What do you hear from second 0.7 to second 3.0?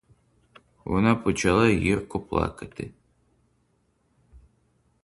Вона почала гірко плакати.